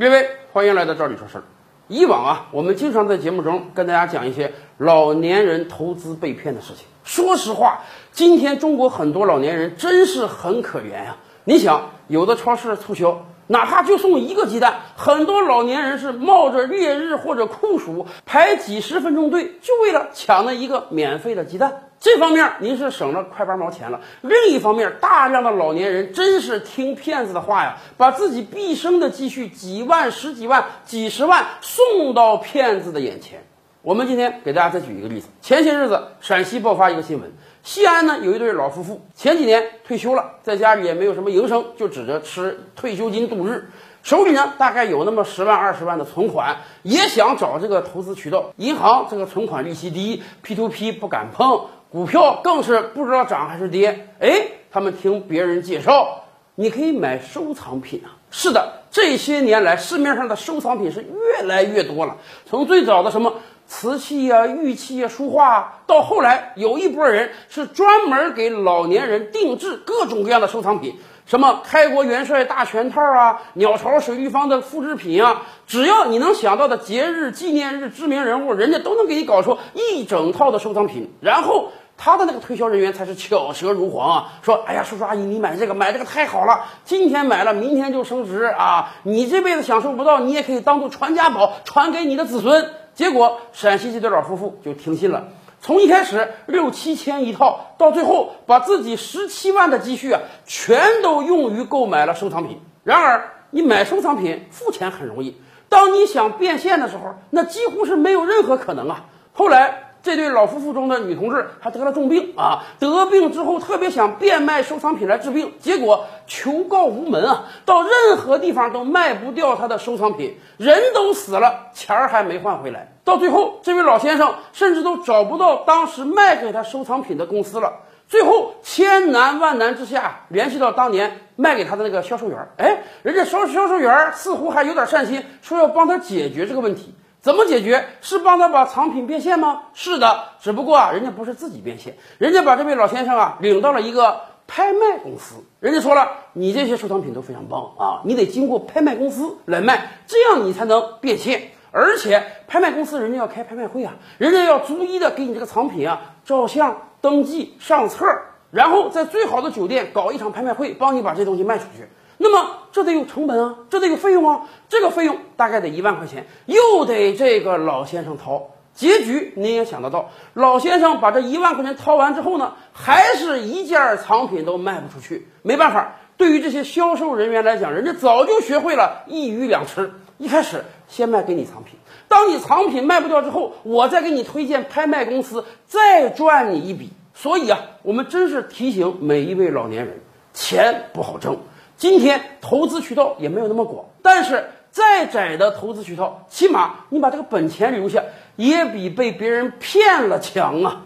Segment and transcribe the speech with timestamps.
[0.00, 1.44] 各位，欢迎来到这里说事儿。
[1.88, 6.86] 以往啊，我们经常在节目中跟大家讲一些老年人投资被骗的事情。
[7.02, 7.80] 说实话，
[8.12, 21.87] 今天中国很多老年人真是很可怜呀、你想，有的超市促销，哪怕就送一个鸡蛋，很多老年人是冒着烈日或者酷暑排几十分钟队，就为了抢那一个免费的鸡蛋。
[22.00, 24.00] 这方面您是省了快八毛钱了。
[24.20, 33.42] 另一方面，大量的老年人真是听骗子的话呀，把自己毕生的积蓄几万、十几万、几十万送到骗子的眼前。
[33.82, 35.28] 我们今天给大家再举一个例子。
[35.40, 37.32] 前些日子，陕西爆发一个新闻，
[37.62, 43.70] 西安呢有一对老夫妇，前几年退休了，在家里也没有什么营生，就指着吃退休金度日。
[44.02, 48.52] 手里呢大概有那么十万二十万的存款，也想找这个投资渠道。
[48.56, 54.08] 银行这个存款利息低，P to P 不敢碰，股票更是不知道涨还是跌。
[54.20, 56.24] 哎，他们听别人介绍，
[56.54, 58.16] 你可以买收藏品啊。
[58.30, 63.34] 是的，这些年来市面上的收藏品是越来越多了，从最早的什么。
[63.70, 70.94] 瓷器呀、玉器呀、书画啊，到后来有一波人是专门给老年人定制各种各样的收藏品，
[71.26, 81.70] 什么开国元帅大全套啊、鸟巢水立方的复制品啊，只要你能想到的节日、纪念日、知名人物，人家都能给你搞出一整套的收藏品，然后。
[82.00, 88.94] 他的那个推销人员才是巧舌如簧啊，说：“哎呀，叔叔阿姨，你买这个买这个太好了，今天买了，明天就升值啊！
[89.02, 95.28] 你这辈子享受不到，你也可以当做传家宝，传给你的子孙。”结果陕西这对老夫妇就听信了，
[95.60, 102.60] 从一开始六七千一套，到最后把自己十七万的积蓄啊，全都用于购买了收藏品。
[102.84, 105.36] 然而，你买收藏品付钱很容易，
[105.68, 109.06] 当你想变现的时候，那几乎是没有任何可能啊。
[109.32, 109.87] 后来。
[110.02, 112.64] 这对老夫妇中的女同志还得了重病啊！
[112.78, 117.44] 得病之后特别想变卖收藏品来治病，结果求告无门啊！
[117.64, 122.92] 到任何地方都卖不掉他的收藏品，人都死了，钱儿还没换回来。
[123.04, 127.80] 到最后，这位老先生甚至都找不到当时卖给他收藏品的公司了。
[128.06, 136.94] 最后千难万难之下，联系到当年卖给他的那个销售员，哎，人家销销售员似乎还有点善心，说要帮他解决这个问题。
[137.20, 137.84] 怎么解决？
[138.00, 139.62] 是帮他把藏品变现吗？
[139.74, 145.44] 是的，只不过啊，人家不是自己变现，人家把这位老先生啊领到了一个拍卖公司。
[145.60, 151.50] 人家说了，你这些收藏品都非常棒啊，你得经过拍卖公司来卖，这样你才能变现。
[151.70, 158.06] 而且拍卖公司人家要开拍卖会啊，人家要逐一的给你这个藏品啊照相、登记、上册，
[158.50, 161.86] 然后在最好的酒店搞一场拍卖会，帮你把这东西卖出去。
[162.18, 168.50] 那么这得有成本啊，这得有费用啊，这个费用大概得一万块钱，又得这个老先生掏。
[168.74, 175.26] 结局您也想得到，老先生把这一万块钱掏完之后呢，还是一件藏品都卖不出去。
[175.42, 179.92] 没办法，对于这些销售人员来讲，人家早就学会了一鱼两吃。
[180.16, 181.78] 一开始先卖给你藏品，
[182.08, 186.90] 当你藏品卖不掉之后，我再给你推荐拍卖公司，再赚你一笔。
[187.14, 190.00] 所以啊，我们真是提醒每一位老年人，
[190.34, 191.38] 钱不好挣。
[191.78, 198.02] 今天投资渠道也没有那么广，但是再窄的投资渠道，起码你把这个本钱留下，
[198.34, 200.82] 也比被别人骗了强啊。